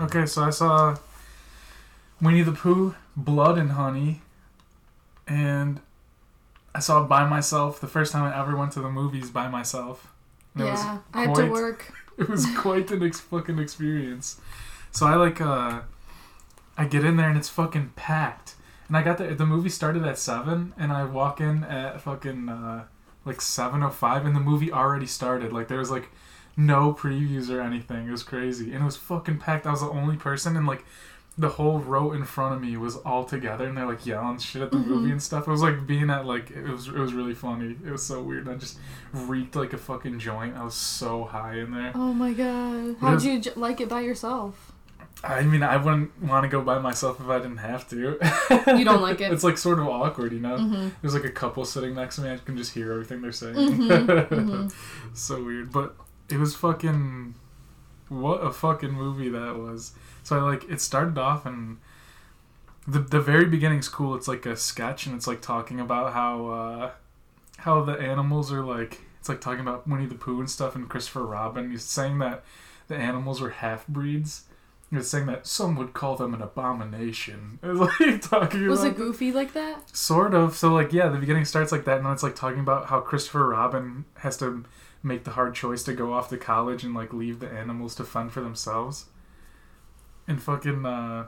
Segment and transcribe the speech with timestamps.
[0.00, 0.96] Okay, so I saw
[2.20, 4.20] Winnie the Pooh, Blood and Honey,
[5.28, 5.80] and
[6.74, 7.80] I saw it by myself.
[7.80, 10.12] The first time I ever went to the movies by myself.
[10.54, 11.92] And it was yeah, I had to quite- work.
[12.18, 14.38] It was quite an ex- fucking experience.
[14.90, 15.80] So I like, uh,
[16.76, 18.41] I get in there and it's fucking packed.
[18.92, 19.34] And I got there.
[19.34, 22.84] The movie started at seven, and I walk in at fucking uh,
[23.24, 25.50] like seven oh five, and the movie already started.
[25.50, 26.10] Like there was like
[26.58, 28.06] no previews or anything.
[28.06, 29.66] It was crazy, and it was fucking packed.
[29.66, 30.84] I was the only person, and like
[31.38, 34.60] the whole row in front of me was all together, and they're like yelling shit
[34.60, 35.48] at the movie and stuff.
[35.48, 37.74] It was like being at like it was it was really funny.
[37.86, 38.46] It was so weird.
[38.46, 38.78] I just
[39.14, 40.54] reeked like a fucking joint.
[40.54, 41.92] I was so high in there.
[41.94, 42.96] Oh my god.
[43.00, 44.71] How'd you like it by yourself?
[45.24, 48.18] I mean, I wouldn't want to go by myself if I didn't have to.
[48.76, 49.32] You don't like it?
[49.32, 50.56] it's like sort of awkward, you know.
[50.56, 50.88] Mm-hmm.
[51.00, 52.30] There's like a couple sitting next to me.
[52.32, 53.54] I can just hear everything they're saying.
[53.54, 54.74] Mhm, mhm.
[55.16, 55.94] so weird, but
[56.28, 57.34] it was fucking.
[58.08, 59.92] What a fucking movie that was.
[60.22, 61.78] So I like it started off and
[62.86, 64.14] the the very beginning's cool.
[64.14, 66.90] It's like a sketch and it's like talking about how uh,
[67.58, 69.00] how the animals are like.
[69.20, 71.70] It's like talking about Winnie the Pooh and stuff and Christopher Robin.
[71.70, 72.42] He's saying that
[72.88, 74.44] the animals were half breeds.
[74.92, 77.58] Was saying that some would call them an abomination.
[77.62, 79.96] It was like talking Was about it goofy like that?
[79.96, 80.54] Sort of.
[80.54, 83.00] So like yeah, the beginning starts like that, and then it's like talking about how
[83.00, 84.64] Christopher Robin has to
[85.02, 88.04] make the hard choice to go off to college and like leave the animals to
[88.04, 89.06] fend for themselves.
[90.28, 91.26] And fucking uh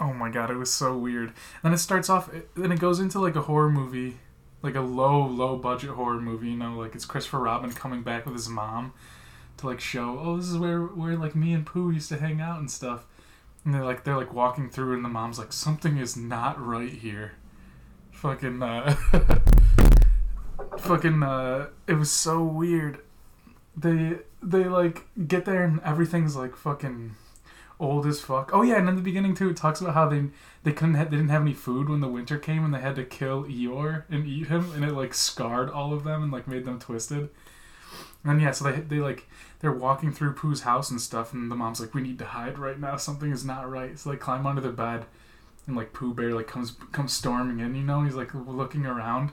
[0.00, 1.32] oh my god, it was so weird.
[1.64, 4.18] then it starts off, then it goes into like a horror movie,
[4.62, 6.50] like a low low budget horror movie.
[6.50, 8.94] You know, like it's Christopher Robin coming back with his mom
[9.58, 12.40] to like show, oh, this is where where like me and Pooh used to hang
[12.40, 13.06] out and stuff.
[13.64, 16.92] And they're like they're like walking through, and the mom's like, something is not right
[16.92, 17.32] here.
[18.10, 18.94] Fucking uh,
[20.78, 23.00] fucking uh, it was so weird.
[23.76, 27.14] They they like get there and everything's like fucking
[27.82, 28.50] old as fuck.
[28.52, 30.24] Oh yeah, and in the beginning too, it talks about how they
[30.62, 32.96] they couldn't ha- they didn't have any food when the winter came, and they had
[32.96, 36.48] to kill Eeyore and eat him, and it like scarred all of them and like
[36.48, 37.28] made them twisted.
[38.24, 39.28] And yeah, so they they like
[39.60, 42.58] they're walking through Pooh's house and stuff, and the mom's like, "We need to hide
[42.58, 42.96] right now.
[42.96, 45.06] Something is not right." So they climb under the bed,
[45.66, 48.02] and like Pooh Bear like comes comes storming in, you know.
[48.04, 49.32] He's like looking around,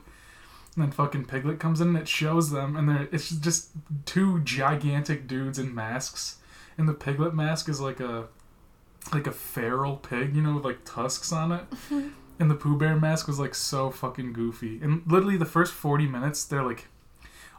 [0.76, 3.70] and then fucking Piglet comes in, and it shows them, and they're it's just
[4.06, 6.38] two gigantic dudes in masks,
[6.78, 8.28] and the Piglet mask is like a
[9.14, 11.64] like a feral pig, you know, with like tusks on it.
[12.42, 14.80] And the Pooh Bear mask was like so fucking goofy.
[14.82, 16.88] And literally the first 40 minutes, they're like,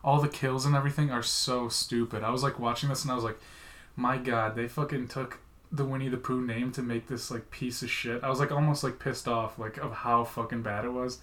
[0.05, 2.23] all the kills and everything are so stupid.
[2.23, 3.39] I was like watching this and I was like,
[3.97, 5.39] my god, they fucking took
[5.73, 8.23] the Winnie the Pooh name to make this like piece of shit.
[8.25, 11.19] I was like almost like pissed off like of how fucking bad it was.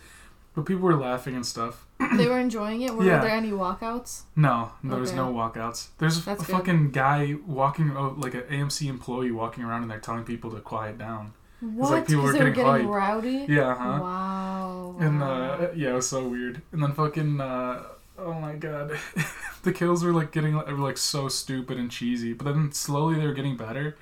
[0.56, 1.86] But people were laughing and stuff.
[2.18, 2.96] They were enjoying it.
[2.96, 3.20] Were Yeah.
[3.22, 4.22] there any walkouts?
[4.36, 5.90] No, there was no walkouts.
[6.00, 6.40] There's a good.
[6.48, 10.60] fucking guy walking, oh, like an AMC employee walking around and they're telling people to
[10.60, 11.34] quiet down.
[11.60, 11.92] What?
[11.92, 13.46] like people were they were getting getting rowdy.
[13.50, 14.00] Yeah, huh?
[14.02, 14.96] Wow.
[15.00, 16.62] And uh, yeah, it was so weird.
[16.72, 17.84] And then fucking, uh,
[18.18, 18.98] oh my god,
[19.64, 22.34] the kills were like getting were like so stupid and cheesy.
[22.34, 23.98] But then slowly they were getting better.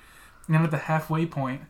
[0.46, 1.62] And then at the halfway point,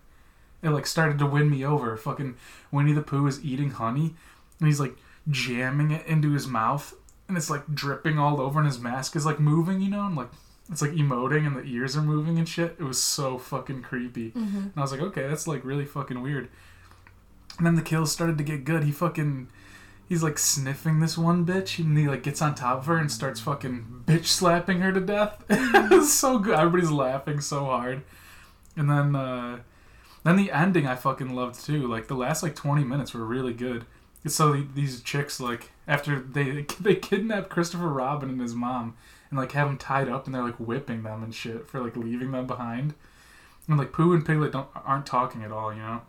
[0.62, 1.97] it like started to win me over.
[1.97, 2.37] Fucking
[2.71, 4.15] Winnie the Pooh is eating honey,
[4.59, 4.97] and he's like
[5.29, 6.95] jamming it into his mouth,
[7.29, 10.17] and it's like dripping all over, and his mask is like moving, you know, and
[10.17, 10.31] like
[10.71, 12.77] it's like emoting, and the ears are moving and shit.
[12.78, 14.33] It was so fucking creepy.
[14.33, 14.57] Mhm.
[14.57, 16.49] And I was like, okay, that's like really fucking weird.
[17.59, 18.84] And then the kills started to get good.
[18.84, 19.49] He fucking
[20.09, 23.11] he's like sniffing this one bitch and he like gets on top of her and
[23.11, 25.44] starts fucking bitch slapping her to death.
[25.50, 26.59] it was so good.
[26.59, 28.03] Everybody's laughing so hard.
[28.77, 29.61] And then uh
[30.25, 31.87] then the ending I fucking loved too.
[31.87, 33.84] Like the last like 20 minutes were really good.
[34.27, 38.97] So these chicks like after they they kidnap Christopher Robin and his mom
[39.31, 41.97] and like have them tied up and they're like whipping them and shit for like
[41.97, 42.95] leaving them behind.
[43.69, 46.03] And like Pooh and Piglet don't aren't talking at all, you know.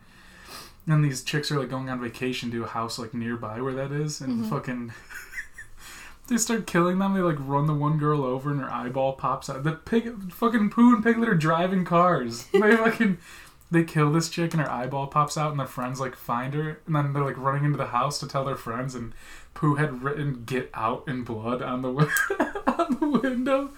[0.88, 3.92] And these chicks are like going on vacation to a house like nearby where that
[3.92, 4.50] is, and Mhm.
[4.50, 4.94] fucking
[6.28, 7.14] they start killing them.
[7.14, 9.64] They like run the one girl over, and her eyeball pops out.
[9.64, 12.48] The pig, fucking Pooh and Piglet are driving cars.
[12.54, 13.18] They fucking
[13.70, 16.80] they kill this chick, and her eyeball pops out, and their friends like find her,
[16.86, 19.14] and then they're like running into the house to tell their friends, and
[19.54, 21.90] Pooh had written "Get out" in blood on the
[22.78, 23.72] on the window.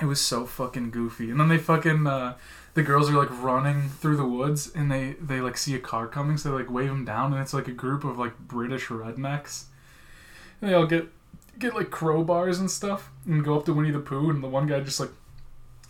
[0.00, 1.30] It was so fucking goofy.
[1.30, 2.34] And then they fucking uh,
[2.74, 6.06] the girls are like running through the woods and they they like see a car
[6.06, 8.86] coming so they like wave them down and it's like a group of like British
[8.86, 9.64] rednecks.
[10.60, 11.08] And they all get
[11.58, 14.66] get like crowbars and stuff and go up to Winnie the Pooh and the one
[14.66, 15.10] guy just like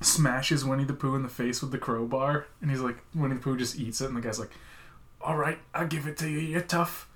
[0.01, 3.41] smashes Winnie the Pooh in the face with the crowbar and he's like Winnie the
[3.41, 4.51] Pooh just eats it and the guy's like
[5.21, 6.39] "All right, I'll give it to you.
[6.39, 7.09] You're tough.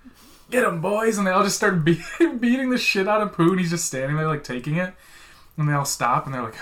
[0.48, 2.04] Get him, boys!" And they all just start be-
[2.38, 4.94] beating the shit out of Pooh, and he's just standing there like taking it.
[5.56, 6.54] And they all stop, and they're like,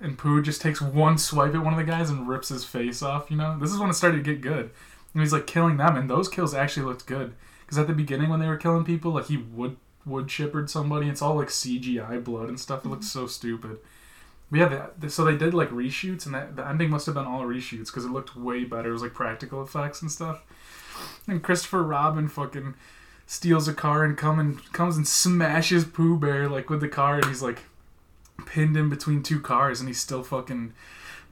[0.00, 3.02] and Pooh just takes one swipe at one of the guys and rips his face
[3.02, 3.30] off.
[3.30, 4.70] You know, this is when it started to get good,
[5.12, 7.34] and he's like killing them, and those kills actually looked good.
[7.60, 9.76] Because at the beginning, when they were killing people, like he would
[10.06, 11.08] wood chippered somebody.
[11.08, 12.84] It's all like CGI blood and stuff.
[12.84, 13.78] It looks so stupid.
[14.50, 17.24] But yeah, the, so they did like reshoots, and that, the ending must have been
[17.24, 18.90] all reshoots because it looked way better.
[18.90, 20.42] It was like practical effects and stuff.
[21.26, 22.74] And Christopher Robin fucking
[23.26, 27.16] steals a car and come and comes and smashes Pooh Bear like with the car,
[27.16, 27.62] and he's like
[28.54, 30.72] pinned in between two cars, and he still fucking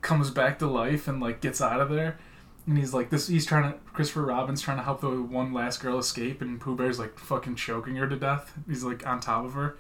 [0.01, 2.19] comes back to life and like gets out of there.
[2.67, 3.29] And he's like this.
[3.29, 3.79] He's trying to.
[3.93, 7.55] Christopher Robin's trying to help the one last girl escape, and Pooh Bear's like fucking
[7.55, 8.53] choking her to death.
[8.69, 9.77] He's like on top of her,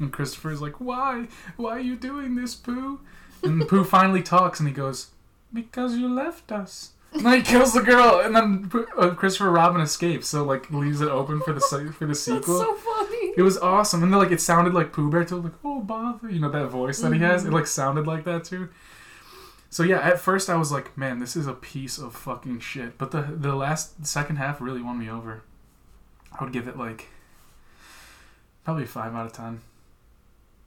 [0.00, 1.28] and Christopher's like, "Why?
[1.56, 3.00] Why are you doing this, Pooh?"
[3.42, 5.10] And Pooh finally talks, and he goes,
[5.52, 9.80] "Because you left us." And then he kills the girl, and then uh, Christopher Robin
[9.80, 10.28] escapes.
[10.28, 12.58] So like leaves it open for the for the sequel.
[12.58, 12.99] That's so funny.
[13.40, 16.28] It was awesome, and then like it sounded like Pooh Bear too, like oh bother,
[16.28, 17.42] you know that voice that he has.
[17.42, 17.54] It mm-hmm.
[17.54, 18.68] like sounded like that too.
[19.70, 22.98] So yeah, at first I was like, man, this is a piece of fucking shit.
[22.98, 25.42] But the the last the second half really won me over.
[26.38, 27.06] I would give it like
[28.62, 29.62] probably five out of ten.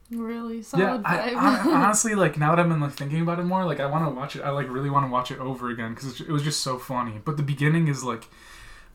[0.10, 3.66] Really solid yeah, I, hon- honestly, like now that I'm like thinking about it more,
[3.66, 4.42] like I want to watch it.
[4.42, 7.22] I like really want to watch it over again because it was just so funny.
[7.24, 8.30] But the beginning is like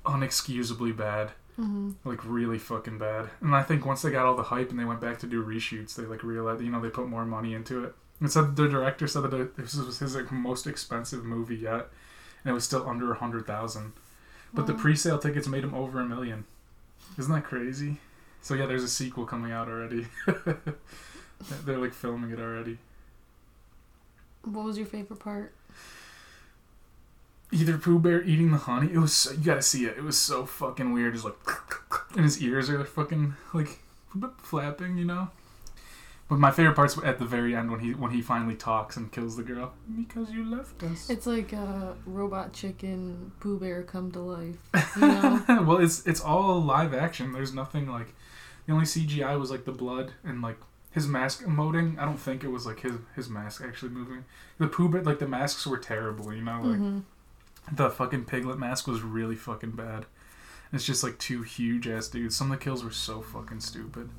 [0.04, 1.94] unexcusably bad Mhm.
[2.04, 3.30] like really fucking bad.
[3.40, 5.44] And I think once they got all the hype and they went back to do
[5.44, 7.94] reshoots, they like realized you know they put more money into it.
[8.20, 11.88] And said the director said that this was his like most expensive movie yet,
[12.44, 13.92] and it was still under a hundred thousand.
[14.54, 16.44] But the pre-sale tickets made him over a million.
[17.18, 17.98] Isn't that crazy?
[18.40, 20.06] So yeah, there's a sequel coming out already.
[21.64, 22.78] They're like filming it already.
[24.44, 25.52] What was your favorite part?
[27.50, 28.92] Either Pooh Bear eating the honey.
[28.92, 29.96] It was so, you gotta see it.
[29.96, 31.14] It was so fucking weird.
[31.14, 31.36] Just like
[32.14, 33.78] and his ears are fucking like
[34.42, 35.28] flapping, you know.
[36.28, 39.10] But my favorite part's at the very end when he when he finally talks and
[39.10, 41.08] kills the girl because you left us.
[41.08, 44.56] It's like a robot chicken Pooh Bear come to life.
[45.00, 45.62] You know?
[45.66, 47.32] well, it's it's all live action.
[47.32, 48.14] There's nothing like
[48.66, 50.58] the only CGI was like the blood and like
[50.90, 51.98] his mask emoting.
[51.98, 54.26] I don't think it was like his his mask actually moving.
[54.58, 56.30] The Pooh Bear like the masks were terrible.
[56.34, 57.02] You know, like Mhm.
[57.72, 60.06] The fucking piglet mask was really fucking bad.
[60.72, 62.36] It's just like two huge ass dudes.
[62.36, 64.10] Some of the kills were so fucking stupid.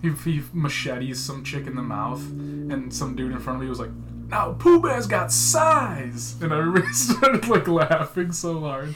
[0.00, 3.68] He, he machetes some chick in the mouth, and some dude in front of me
[3.68, 3.90] was like,
[4.28, 8.94] "Now Pooh Bear's got size," and everybody started like laughing so hard.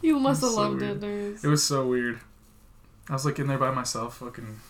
[0.00, 1.04] You must have so loved weird.
[1.04, 1.44] it.
[1.44, 2.20] It was so weird.
[3.10, 4.60] I was like in there by myself, fucking.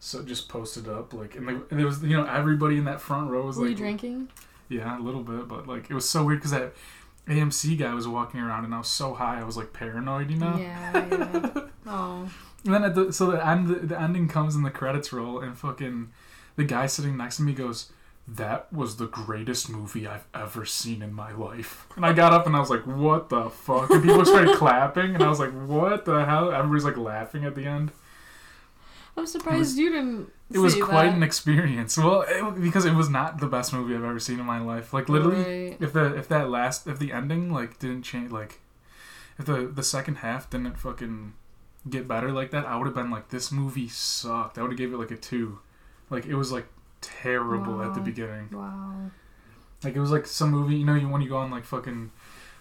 [0.00, 3.00] So just posted up like, and, like, and there was you know everybody in that
[3.00, 4.28] front row was Were like, you drinking?
[4.68, 6.72] yeah, a little bit, but like it was so weird because that
[7.28, 10.38] AMC guy was walking around and I was so high, I was like paranoid, you
[10.38, 10.56] know.
[10.56, 11.60] Yeah, yeah.
[11.86, 12.30] oh.
[12.64, 15.40] And then at the so the end the, the ending comes and the credits roll
[15.40, 16.10] and fucking
[16.56, 17.92] the guy sitting next to me goes,
[18.26, 22.46] "That was the greatest movie I've ever seen in my life." And I got up
[22.46, 25.52] and I was like, "What the fuck?" And people started clapping and I was like,
[25.52, 27.92] "What the hell?" Everybody's like laughing at the end.
[29.18, 30.32] I'm surprised you didn't.
[30.50, 31.14] It was quite that.
[31.16, 31.98] an experience.
[31.98, 34.92] Well, it, because it was not the best movie I've ever seen in my life.
[34.94, 35.76] Like literally, Right.
[35.80, 38.60] if the if that last if the ending like didn't change like
[39.38, 41.34] if the the second half didn't fucking
[41.88, 44.56] get better like that, I would have been like this movie sucked.
[44.58, 45.58] I would have gave it like a two.
[46.10, 46.66] Like it was like
[47.00, 48.48] terrible at the beginning.
[48.52, 49.10] Wow.
[49.84, 52.10] Like it was like some movie, you know, you when you go on like fucking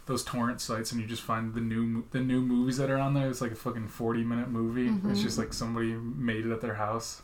[0.08, 3.14] those torrent sites and you just find the new the new movies that are on
[3.14, 3.30] there.
[3.30, 4.88] It's like a fucking forty minute movie.
[4.88, 5.24] It's Mhm.
[5.24, 7.22] just like somebody made it at their house.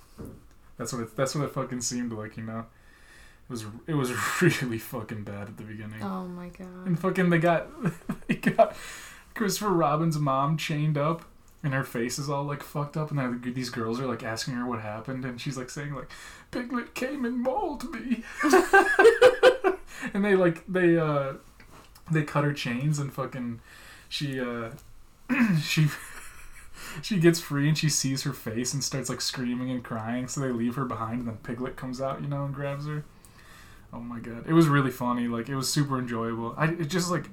[0.78, 1.16] That's what it.
[1.16, 2.66] That's what it fucking seemed like, you know.
[3.50, 4.12] It was it was
[4.42, 6.02] really fucking bad at the beginning.
[6.04, 6.86] Oh my god.
[6.88, 7.68] And fucking they got
[8.28, 8.76] they got
[9.36, 11.26] Christopher Robin's mom chained up
[11.64, 14.66] and her face is all like fucked up and these girls are like asking her
[14.68, 16.12] what happened and she's like saying like
[16.52, 18.24] Piglet came and mauled me
[20.14, 21.34] and they like they uh
[22.12, 23.60] they cut her chains and fucking
[24.10, 24.72] she uh
[25.62, 25.88] she
[27.02, 30.42] she gets free and she sees her face and starts like screaming and crying so
[30.42, 33.04] they leave her behind and then Piglet comes out you know and grabs her
[33.96, 35.28] Oh my god, it was really funny.
[35.28, 36.56] Like it was super enjoyable.
[36.58, 37.30] I it just like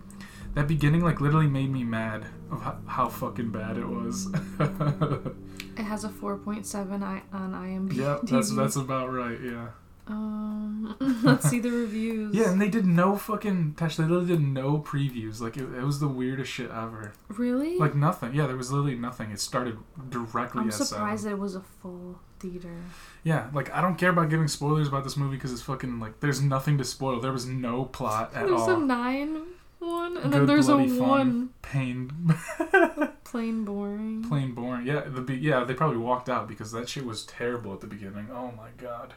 [0.52, 4.28] that beginning like literally made me mad of how, how fucking bad it was.
[5.78, 7.94] It has a 4.7 I- on IMDb.
[7.96, 9.38] yeah, that's that's about right.
[9.42, 9.68] Yeah.
[10.10, 12.34] Um, let's see the reviews.
[12.34, 13.96] Yeah, and they did no fucking touch.
[13.96, 15.40] They literally did no previews.
[15.40, 17.12] Like it, it was the weirdest shit ever.
[17.28, 17.76] Really?
[17.78, 18.34] Like nothing.
[18.34, 19.30] Yeah, there was literally nothing.
[19.30, 21.38] It started directly I'm at surprised seven.
[21.38, 22.74] it was a full theater.
[23.22, 26.20] Yeah, like I don't care about giving spoilers about this movie because it's fucking like
[26.20, 27.20] there's nothing to spoil.
[27.20, 28.66] There was no plot at There's all.
[28.66, 29.42] There's a nine.
[29.78, 30.98] one, and Good, then there's a fun.
[30.98, 32.10] one Pain,
[33.24, 34.24] plain boring.
[34.28, 34.86] plain boring.
[34.86, 37.86] Yeah, the be- yeah they probably walked out because that shit was terrible at the
[37.86, 38.28] beginning.
[38.32, 39.14] Oh my god.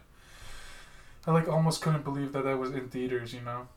[1.26, 3.68] I like almost couldn't believe that that was in theaters, you know.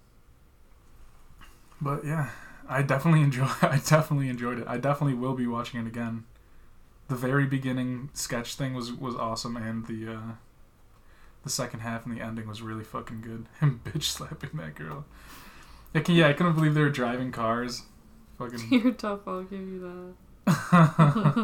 [1.80, 2.30] But yeah,
[2.68, 3.48] I definitely enjoy.
[3.62, 4.66] I definitely enjoyed it.
[4.66, 6.24] I definitely will be watching it again.
[7.08, 10.32] The very beginning sketch thing was was awesome, and the uh,
[11.44, 13.46] the second half and the ending was really fucking good.
[13.60, 15.04] Him bitch slapping that girl.
[15.94, 17.82] I can, yeah, I couldn't believe they were driving cars.
[18.38, 18.60] Fucking.
[18.70, 19.20] You're tough.
[19.26, 20.14] I'll give you that.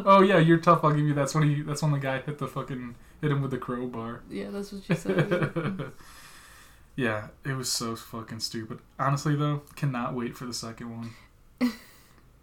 [0.07, 0.85] oh yeah, you're tough.
[0.85, 1.15] I'll give you.
[1.15, 1.63] That's when he.
[1.63, 4.23] That's when the guy hit the fucking hit him with the crowbar.
[4.29, 5.93] Yeah, that's what you said.
[6.97, 8.81] yeah, it was so fucking stupid.
[8.99, 10.91] Honestly though, cannot wait for the second
[11.59, 11.73] one.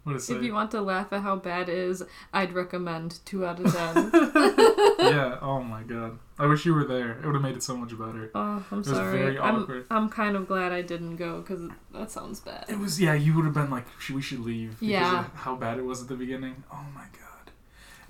[0.02, 3.44] What is if you want to laugh at how bad it is, I'd recommend two
[3.44, 4.10] out of ten.
[4.98, 5.36] yeah.
[5.42, 6.18] Oh my god.
[6.38, 7.18] I wish you were there.
[7.18, 8.30] It would have made it so much better.
[8.34, 9.18] Oh, I'm was sorry.
[9.18, 9.84] very I'm.
[9.90, 12.64] I'm kind of glad I didn't go because that sounds bad.
[12.68, 12.98] It was.
[12.98, 13.12] Yeah.
[13.12, 14.80] You would have been like, we should leave.
[14.80, 15.20] because Yeah.
[15.26, 16.64] of How bad it was at the beginning.
[16.72, 17.29] Oh my god.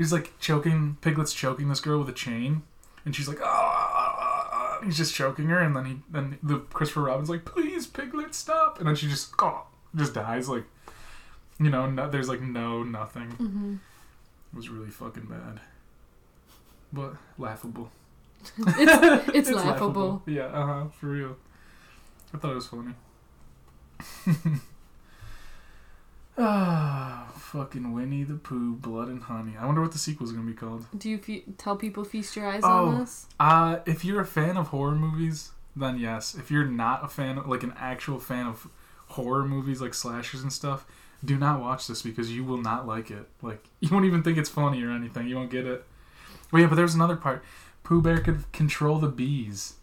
[0.01, 0.97] He's like choking.
[1.03, 2.63] Piglet's choking this girl with a chain,
[3.05, 4.79] and she's like, ah.
[4.83, 8.79] He's just choking her, and then he then the Christopher Robin's like, please, Piglet, stop,
[8.79, 10.65] and then she just oh, just dies like,
[11.59, 13.31] you know, no, there's like no nothing.
[13.33, 13.75] hmm
[14.55, 15.61] It was really fucking bad,
[16.95, 17.91] but laughable.
[18.57, 20.23] It's, it's, laughable.
[20.25, 21.37] Yeah, uh huh, for real.
[22.33, 22.95] I thought it was funny.
[26.39, 29.55] Ah, fucking Winnie the Pooh, Blood and Honey.
[29.59, 30.87] I wonder what the sequel's gonna be called.
[30.97, 32.89] Do you fe- tell people feast your eyes Oh.
[32.89, 33.27] on this?
[33.39, 36.35] Uh, if you're a fan of horror movies, then yes.
[36.35, 38.69] If you're not a fan, of, like an actual fan of
[39.09, 40.87] horror movies, like slashers and stuff,
[41.25, 43.29] do not watch this because you will not like it.
[43.43, 45.27] Like you won't even think it's funny or anything.
[45.27, 45.85] You won't get it.
[46.53, 47.43] Oh yeah, but there's another part.
[47.83, 49.75] Pooh Bear could control the bees.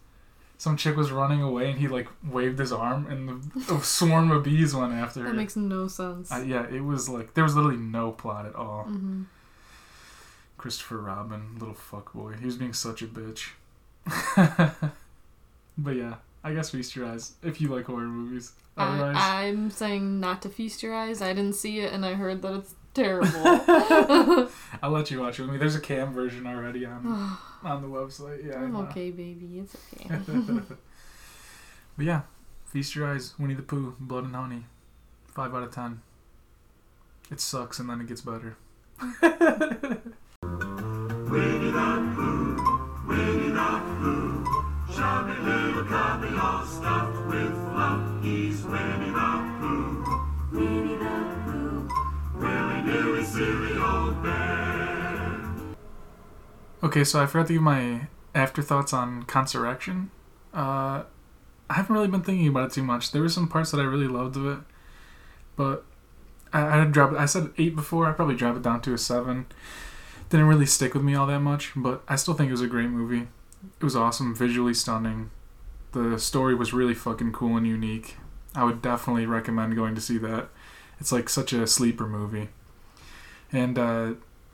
[0.59, 4.31] Some chick was running away and he like waved his arm and the, a swarm
[4.31, 5.27] of bees went after her.
[5.27, 6.31] That makes no sense.
[6.31, 8.83] Uh, yeah, it was like there was literally no plot at all.
[8.83, 9.23] hmm
[10.57, 12.39] Christopher Robin, little fuckboy.
[12.39, 13.49] He was being such a bitch.
[15.77, 18.53] but yeah, I guess feast your eyes if you like horror movies.
[18.75, 21.21] Otherwise, I, I'm saying not to feast your eyes.
[21.21, 24.49] I didn't see it, and I heard that it's terrible.
[24.81, 25.57] I'll let you watch it with me.
[25.57, 27.05] There's a cam version already on
[27.63, 28.45] on the website.
[28.45, 29.59] Yeah, I I'm okay, baby.
[29.59, 30.09] It's okay.
[31.97, 32.21] but yeah,
[32.65, 33.33] feast your eyes.
[33.39, 34.65] Winnie the Pooh, Blood and Honey,
[35.27, 36.01] five out of ten.
[37.31, 38.57] It sucks and then it gets better.
[56.87, 60.09] Okay, so I forgot to give my afterthoughts on Consecration.
[60.53, 61.03] Uh,
[61.69, 63.11] I haven't really been thinking about it too much.
[63.11, 64.59] There were some parts that I really loved of it,
[65.57, 65.83] but
[66.53, 66.97] I, I'd.
[66.97, 68.05] I said eight before.
[68.07, 69.47] I probably drop it down to a seven.
[70.29, 72.67] Didn't really stick with me all that much, but I still think it was a
[72.67, 73.27] great movie.
[73.81, 75.29] It was awesome, visually stunning.
[75.91, 78.15] The story was really fucking cool and unique.
[78.55, 80.47] I would definitely recommend going to see that.
[81.01, 82.47] It's like such a sleeper movie.
[83.51, 84.13] And uh,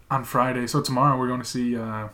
[0.09, 2.07] on Friday, so tomorrow we're going to see uh,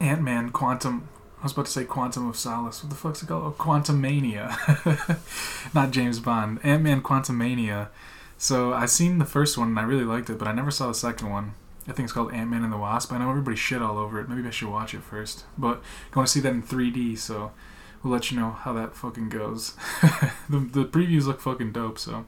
[0.00, 1.08] Ant Man Quantum.
[1.40, 2.82] I was about to say Quantum of Solace.
[2.82, 3.44] What the fuck's it called?
[3.44, 4.58] Oh, Quantum Mania.
[5.74, 6.58] Not James Bond.
[6.64, 7.90] Ant Man Quantum Mania.
[8.36, 10.88] So I seen the first one and I really liked it, but I never saw
[10.88, 11.54] the second one.
[11.86, 13.12] I think it's called Ant Man and the Wasp.
[13.12, 14.28] I know everybody shit all over it.
[14.28, 15.44] Maybe I should watch it first.
[15.56, 17.52] But going to see that in 3D, so
[18.02, 19.74] we'll let you know how that fucking goes.
[20.48, 22.26] the, the previews look fucking dope, so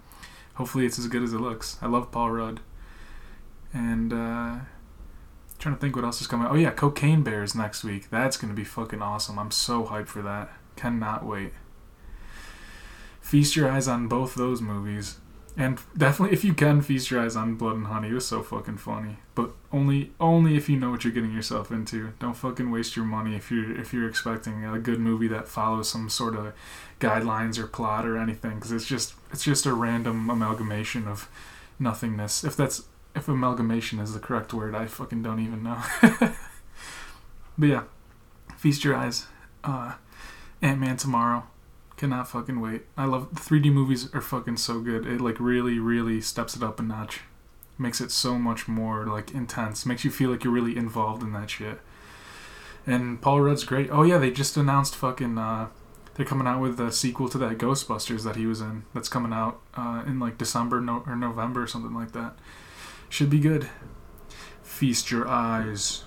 [0.54, 1.78] hopefully it's as good as it looks.
[1.80, 2.60] I love Paul Rudd.
[3.72, 4.56] And uh
[5.62, 6.48] trying to think what else is coming.
[6.48, 8.10] Oh yeah, Cocaine Bears next week.
[8.10, 9.38] That's gonna be fucking awesome.
[9.38, 10.50] I'm so hyped for that.
[10.76, 11.52] Cannot wait.
[13.20, 15.18] Feast your eyes on both those movies.
[15.56, 18.42] And definitely if you can feast your eyes on Blood and Honey, it was so
[18.42, 19.18] fucking funny.
[19.36, 22.12] But only only if you know what you're getting yourself into.
[22.18, 25.88] Don't fucking waste your money if you're if you're expecting a good movie that follows
[25.88, 26.52] some sort of
[26.98, 31.28] guidelines or plot or anything cuz it's just it's just a random amalgamation of
[31.78, 32.42] nothingness.
[32.42, 32.82] If that's
[33.14, 35.82] if amalgamation is the correct word, I fucking don't even know.
[37.58, 37.82] but yeah,
[38.56, 39.26] feast your eyes.
[39.62, 39.94] Uh,
[40.60, 41.44] Ant Man tomorrow.
[41.96, 42.82] Cannot fucking wait.
[42.96, 45.06] I love 3D movies are fucking so good.
[45.06, 47.20] It like really, really steps it up a notch.
[47.78, 49.86] Makes it so much more like intense.
[49.86, 51.80] Makes you feel like you're really involved in that shit.
[52.86, 53.88] And Paul Rudd's great.
[53.92, 55.38] Oh yeah, they just announced fucking.
[55.38, 55.68] Uh,
[56.14, 58.84] they're coming out with a sequel to that Ghostbusters that he was in.
[58.94, 62.34] That's coming out uh, in like December no- or November or something like that.
[63.12, 63.68] Should be good.
[64.62, 66.04] Feast your eyes.